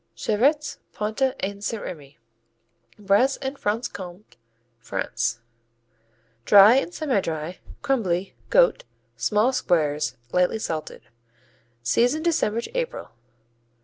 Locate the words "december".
12.23-12.61